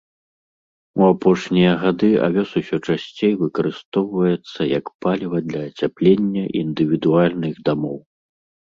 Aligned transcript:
У 1.01 1.03
апошнія 1.13 1.71
гады 1.83 2.09
авёс 2.29 2.49
усё 2.63 2.77
часцей 2.87 3.33
выкарыстоўваецца 3.43 4.61
як 4.77 4.85
паліва 5.07 5.37
для 5.53 5.61
ацяплення 5.71 6.43
індывідуальных 6.65 7.53
дамоў. 7.73 7.97